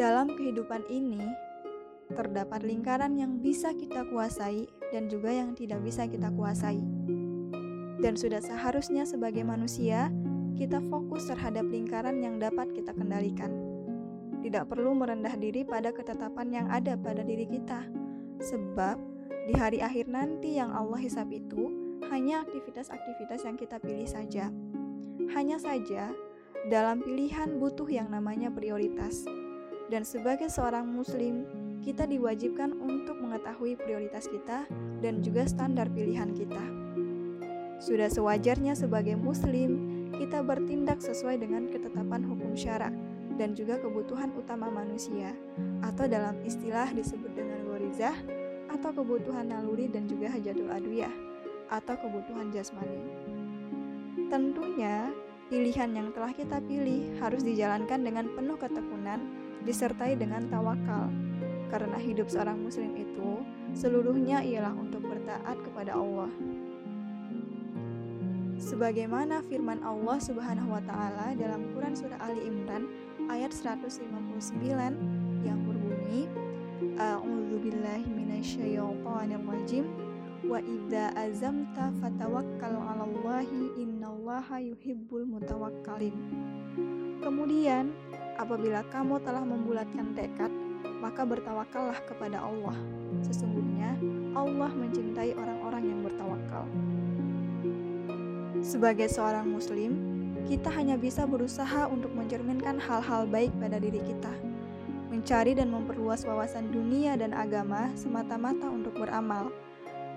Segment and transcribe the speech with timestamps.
[0.00, 1.20] dalam kehidupan ini
[2.16, 6.80] terdapat lingkaran yang bisa kita kuasai dan juga yang tidak bisa kita kuasai.
[8.00, 10.08] Dan sudah seharusnya sebagai manusia,
[10.56, 13.52] kita fokus terhadap lingkaran yang dapat kita kendalikan.
[14.40, 17.84] Tidak perlu merendah diri pada ketetapan yang ada pada diri kita,
[18.40, 18.96] sebab
[19.44, 21.68] di hari akhir nanti yang Allah hisap itu
[22.08, 24.48] hanya aktivitas-aktivitas yang kita pilih saja.
[25.36, 26.08] Hanya saja,
[26.72, 29.28] dalam pilihan butuh yang namanya prioritas.
[29.90, 31.42] Dan sebagai seorang muslim,
[31.82, 34.62] kita diwajibkan untuk mengetahui prioritas kita
[35.02, 36.62] dan juga standar pilihan kita.
[37.82, 42.94] Sudah sewajarnya sebagai muslim, kita bertindak sesuai dengan ketetapan hukum syara
[43.34, 45.34] dan juga kebutuhan utama manusia,
[45.82, 48.14] atau dalam istilah disebut dengan gorizah,
[48.70, 51.10] atau kebutuhan naluri dan juga hajatul adwiyah,
[51.72, 53.00] atau kebutuhan jasmani.
[54.28, 55.10] Tentunya,
[55.50, 59.18] pilihan yang telah kita pilih harus dijalankan dengan penuh ketekunan,
[59.66, 61.10] disertai dengan tawakal,
[61.74, 63.42] karena hidup seorang muslim itu
[63.74, 66.30] seluruhnya ialah untuk bertaat kepada Allah.
[68.62, 72.86] Sebagaimana firman Allah Subhanahu wa taala dalam Quran surah Ali Imran
[73.26, 74.06] ayat 159
[75.42, 76.30] yang berbunyi
[77.00, 80.09] A'udzubillahi minasyaitonir rajim
[80.46, 86.16] wa idza azamta fatawakkal 'alallahi innallaha yuhibbul mutawakkalin.
[87.20, 87.92] Kemudian,
[88.40, 90.48] apabila kamu telah membulatkan tekad,
[91.00, 92.76] maka bertawakallah kepada Allah.
[93.24, 93.96] Sesungguhnya
[94.32, 96.64] Allah mencintai orang-orang yang bertawakal.
[98.60, 99.92] Sebagai seorang muslim,
[100.48, 104.32] kita hanya bisa berusaha untuk mencerminkan hal-hal baik pada diri kita.
[105.10, 109.52] Mencari dan memperluas wawasan dunia dan agama semata-mata untuk beramal.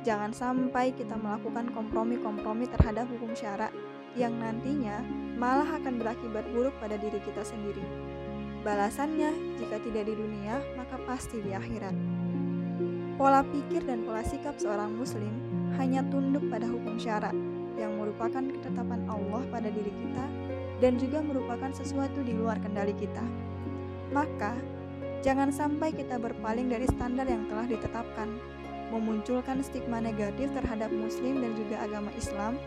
[0.00, 3.68] Jangan sampai kita melakukan kompromi-kompromi terhadap hukum syarak
[4.16, 5.04] yang nantinya
[5.36, 7.84] malah akan berakibat buruk pada diri kita sendiri.
[8.64, 11.92] Balasannya, jika tidak di dunia, maka pasti di akhirat.
[13.20, 15.32] Pola pikir dan pola sikap seorang muslim
[15.76, 17.36] hanya tunduk pada hukum syarat
[17.76, 20.24] yang merupakan ketetapan Allah pada diri kita
[20.80, 23.24] dan juga merupakan sesuatu di luar kendali kita.
[24.16, 24.56] Maka,
[25.20, 28.28] jangan sampai kita berpaling dari standar yang telah ditetapkan,
[28.90, 32.58] memunculkan stigma negatif terhadap muslim dan juga agama Islam,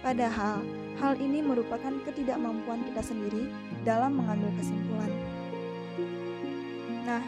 [0.00, 0.62] padahal
[1.02, 3.50] hal ini merupakan ketidakmampuan kita sendiri
[3.82, 5.12] dalam mengambil kesimpulan.
[7.02, 7.22] Nah,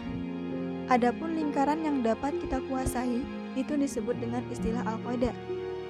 [0.87, 3.20] adapun lingkaran yang dapat kita kuasai
[3.59, 5.34] itu disebut dengan istilah al-qada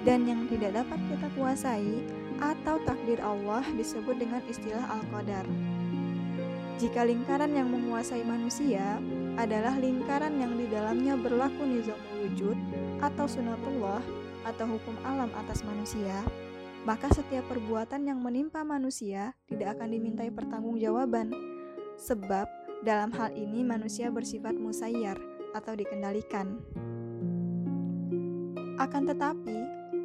[0.04, 2.04] dan yang tidak dapat kita kuasai
[2.40, 5.44] atau takdir Allah disebut dengan istilah al-qadar.
[6.76, 8.98] Jika lingkaran yang menguasai manusia
[9.34, 12.54] adalah lingkaran yang di dalamnya berlaku nizam wujud
[13.02, 14.02] atau sunatullah
[14.46, 16.22] atau hukum alam atas manusia,
[16.84, 21.32] maka setiap perbuatan yang menimpa manusia tidak akan dimintai pertanggungjawaban.
[21.96, 22.46] Sebab
[22.84, 25.16] dalam hal ini manusia bersifat musayyar
[25.56, 26.60] atau dikendalikan.
[28.76, 29.58] Akan tetapi,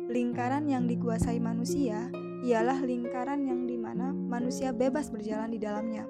[0.08, 2.08] lingkaran yang dikuasai manusia
[2.46, 6.08] ialah lingkaran yang di mana manusia bebas berjalan di dalamnya,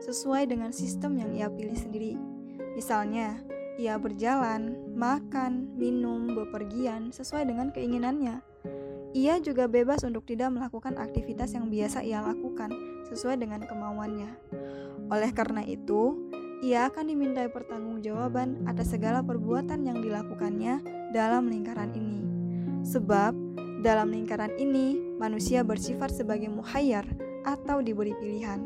[0.00, 2.29] sesuai dengan sistem yang ia pilih sendiri.
[2.74, 3.40] Misalnya,
[3.80, 8.44] ia berjalan, makan, minum, bepergian sesuai dengan keinginannya.
[9.16, 12.70] Ia juga bebas untuk tidak melakukan aktivitas yang biasa ia lakukan
[13.10, 14.30] sesuai dengan kemauannya.
[15.10, 16.30] Oleh karena itu,
[16.62, 22.20] ia akan dimintai pertanggungjawaban atas segala perbuatan yang dilakukannya dalam lingkaran ini.
[22.86, 23.32] Sebab
[23.80, 27.08] dalam lingkaran ini manusia bersifat sebagai muhayyar
[27.48, 28.60] atau diberi pilihan.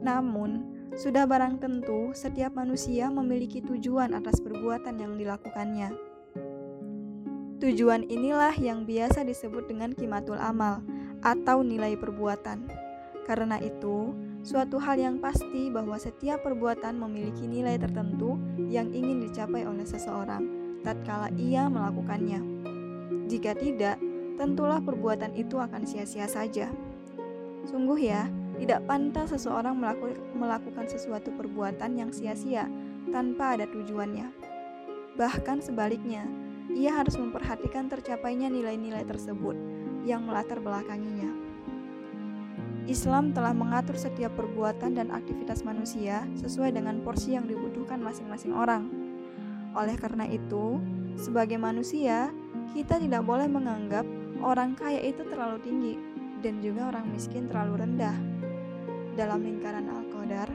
[0.00, 5.94] Namun, sudah barang tentu setiap manusia memiliki tujuan atas perbuatan yang dilakukannya.
[7.60, 10.80] Tujuan inilah yang biasa disebut dengan kimatul amal
[11.20, 12.64] atau nilai perbuatan.
[13.28, 19.68] Karena itu, suatu hal yang pasti bahwa setiap perbuatan memiliki nilai tertentu yang ingin dicapai
[19.68, 20.42] oleh seseorang
[20.80, 22.40] tatkala ia melakukannya.
[23.28, 24.00] Jika tidak,
[24.40, 26.72] tentulah perbuatan itu akan sia-sia saja.
[27.68, 28.26] Sungguh ya,
[28.58, 32.66] tidak pantas seseorang melaku melakukan sesuatu perbuatan yang sia-sia
[33.12, 34.30] tanpa ada tujuannya.
[35.14, 36.24] Bahkan sebaliknya,
[36.74, 39.58] ia harus memperhatikan tercapainya nilai-nilai tersebut
[40.06, 41.28] yang melatar belakanginya.
[42.90, 48.90] Islam telah mengatur setiap perbuatan dan aktivitas manusia sesuai dengan porsi yang dibutuhkan masing-masing orang.
[49.78, 50.82] Oleh karena itu,
[51.14, 52.34] sebagai manusia,
[52.74, 54.02] kita tidak boleh menganggap
[54.42, 55.94] orang kaya itu terlalu tinggi
[56.40, 58.29] dan juga orang miskin terlalu rendah.
[59.18, 60.46] Dalam lingkaran Al-Qadar,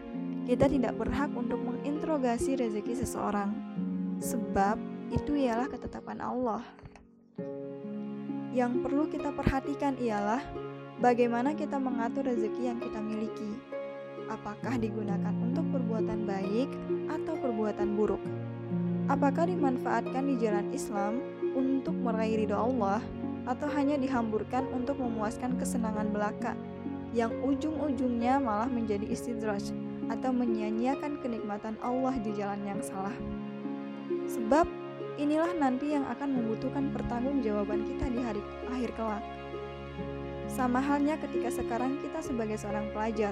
[0.48, 3.52] kita tidak berhak untuk menginterogasi rezeki seseorang,
[4.24, 4.80] sebab
[5.12, 6.64] itu ialah ketetapan Allah.
[8.56, 10.40] Yang perlu kita perhatikan ialah
[11.04, 13.76] bagaimana kita mengatur rezeki yang kita miliki.
[14.26, 16.66] apakah digunakan untuk perbuatan baik
[17.14, 18.18] atau perbuatan buruk.
[19.06, 21.22] Apakah dimanfaatkan di jalan Islam
[21.54, 23.06] untuk meraih ridho Allah
[23.46, 26.58] atau hanya dihamburkan untuk memuaskan kesenangan belaka
[27.16, 29.72] yang ujung-ujungnya malah menjadi istidraj
[30.12, 33.16] atau menyia-nyiakan kenikmatan Allah di jalan yang salah.
[34.28, 34.68] Sebab
[35.16, 39.24] inilah nanti yang akan membutuhkan pertanggungjawaban kita di hari akhir kelak.
[40.52, 43.32] Sama halnya ketika sekarang kita sebagai seorang pelajar,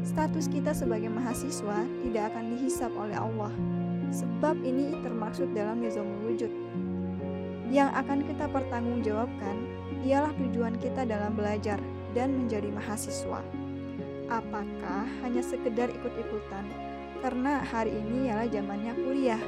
[0.00, 3.52] status kita sebagai mahasiswa tidak akan dihisap oleh Allah
[4.14, 6.50] sebab ini termaksud dalam nizamul wujud.
[7.68, 9.56] Yang akan kita pertanggungjawabkan
[10.06, 11.82] ialah tujuan kita dalam belajar
[12.14, 13.42] dan menjadi mahasiswa.
[14.32, 16.64] Apakah hanya sekedar ikut-ikutan
[17.20, 19.42] karena hari ini ialah zamannya kuliah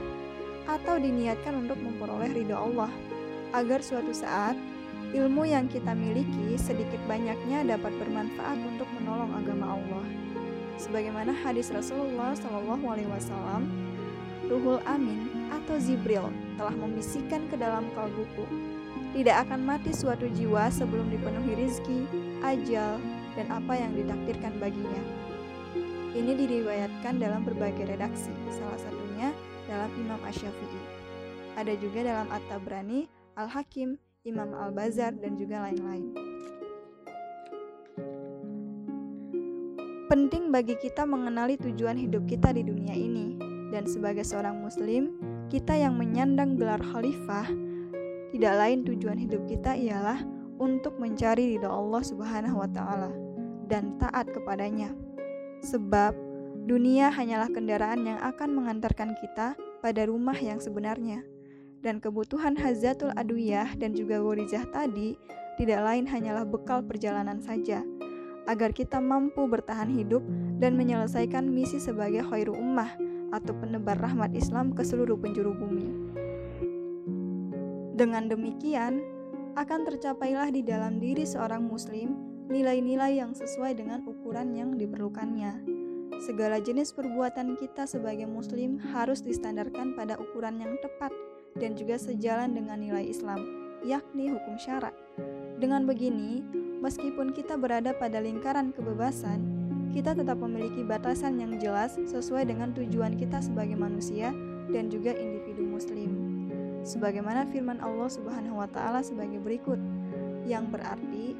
[0.67, 2.91] atau diniatkan untuk memperoleh ridho Allah
[3.55, 4.59] agar suatu saat
[5.15, 10.07] ilmu yang kita miliki sedikit banyaknya dapat bermanfaat untuk menolong agama Allah.
[10.77, 13.65] Sebagaimana hadis Rasulullah Shallallahu Alaihi Wasallam
[14.47, 16.29] Ruhul Amin atau Zibril
[16.61, 18.45] telah membisikkan ke dalam kalbuku.
[19.17, 22.05] Tidak akan mati suatu jiwa sebelum dipenuhi rizki,
[22.45, 23.01] ajal,
[23.33, 25.03] dan apa yang ditakdirkan baginya.
[26.13, 29.33] Ini diriwayatkan dalam berbagai redaksi, salah satunya
[29.73, 30.81] dalam Imam Ash-Syafi'i.
[31.57, 33.09] Ada juga dalam At-Tabrani,
[33.41, 33.97] Al-Hakim,
[34.29, 36.13] Imam Al-Bazar, dan juga lain-lain.
[40.13, 43.33] Penting bagi kita mengenali tujuan hidup kita di dunia ini,
[43.73, 45.17] dan sebagai seorang muslim,
[45.49, 47.49] kita yang menyandang gelar khalifah,
[48.35, 50.23] tidak lain tujuan hidup kita ialah
[50.57, 53.13] untuk mencari ridho Allah Subhanahu wa taala
[53.69, 54.95] dan taat kepadanya.
[55.63, 56.15] Sebab
[56.67, 61.23] dunia hanyalah kendaraan yang akan mengantarkan kita pada rumah yang sebenarnya.
[61.85, 65.15] Dan kebutuhan hazatul adwiyah dan juga warizah tadi
[65.55, 67.87] tidak lain hanyalah bekal perjalanan saja
[68.47, 70.23] agar kita mampu bertahan hidup
[70.59, 72.95] dan menyelesaikan misi sebagai khairu ummah
[73.35, 76.17] atau penebar rahmat Islam ke seluruh penjuru bumi.
[77.97, 79.01] Dengan demikian,
[79.57, 82.13] akan tercapailah di dalam diri seorang muslim
[82.53, 85.65] nilai-nilai yang sesuai dengan ukuran yang diperlukannya.
[86.21, 91.09] Segala jenis perbuatan kita sebagai muslim harus distandarkan pada ukuran yang tepat
[91.57, 93.41] dan juga sejalan dengan nilai Islam,
[93.81, 94.93] yakni hukum syarat.
[95.57, 96.45] Dengan begini,
[96.85, 99.41] meskipun kita berada pada lingkaran kebebasan,
[99.97, 104.37] kita tetap memiliki batasan yang jelas sesuai dengan tujuan kita sebagai manusia
[104.69, 106.16] dan juga individu muslim.
[106.87, 109.83] Sebagaimana firman Allah Subhanahu wa taala sebagai berikut,
[110.47, 111.35] yang berarti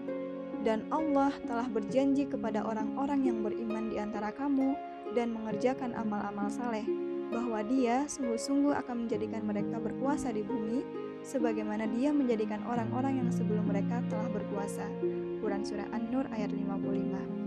[0.67, 4.75] dan Allah telah berjanji kepada orang-orang yang beriman di antara kamu
[5.15, 6.83] dan mengerjakan amal-amal saleh
[7.31, 10.83] bahwa Dia sungguh-sungguh akan menjadikan mereka berkuasa di bumi
[11.23, 14.83] sebagaimana Dia menjadikan orang-orang yang sebelum mereka telah berkuasa.
[15.39, 17.46] Quran surah An-Nur ayat 55.